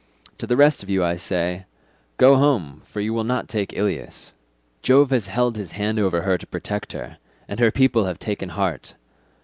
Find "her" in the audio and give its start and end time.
6.23-6.39, 6.93-7.19, 7.59-7.69